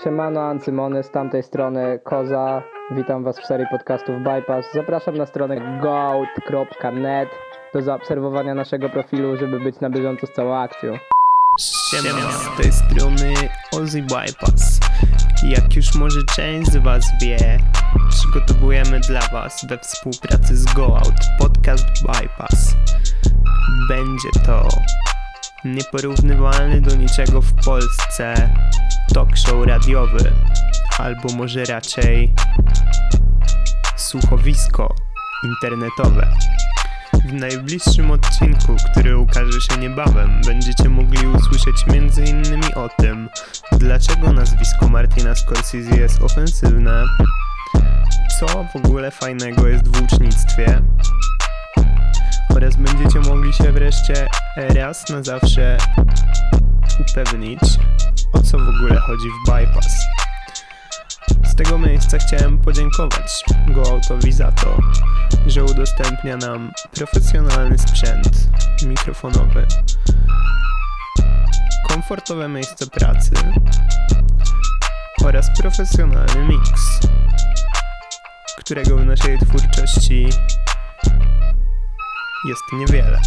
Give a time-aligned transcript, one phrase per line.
[0.00, 2.62] Siemano, Ancymony, z tamtej strony Koza.
[2.90, 4.66] Witam Was w serii podcastów Bypass.
[4.74, 7.28] Zapraszam na stronę goat.net
[7.74, 10.98] do zaobserwowania naszego profilu, żeby być na bieżąco z całą akcją.
[11.60, 13.34] Siema, z tej strony
[13.72, 14.80] Ozzy Bypass.
[15.44, 17.58] Jak już może część z Was wie,
[18.08, 22.76] przygotowujemy dla Was we współpracy z Go Out podcast Bypass.
[23.88, 24.68] Będzie to
[25.64, 28.34] nieporównywalny do niczego w Polsce
[29.14, 30.32] talk show radiowy,
[30.98, 32.34] albo może raczej
[33.96, 34.94] słuchowisko
[35.44, 36.28] internetowe.
[37.28, 42.60] W najbliższym odcinku, który ukaże się niebawem, będziecie mogli usłyszeć m.in.
[42.74, 43.28] o tym,
[43.72, 47.04] dlaczego nazwisko Martina Scorsese jest ofensywne,
[48.40, 50.82] co w ogóle fajnego jest w łucznictwie
[52.56, 55.78] oraz będziecie mogli się wreszcie raz na zawsze
[57.00, 57.60] upewnić,
[58.32, 59.92] o co w ogóle chodzi w bypass.
[61.44, 64.78] Z tego miejsca chciałem podziękować GoAutowi za to,
[65.46, 68.48] że udostępnia nam profesjonalny sprzęt
[68.86, 69.66] mikrofonowy,
[71.88, 73.30] komfortowe miejsce pracy
[75.24, 77.00] oraz profesjonalny mix,
[78.58, 80.28] którego w naszej twórczości
[82.48, 83.20] jest niewiele.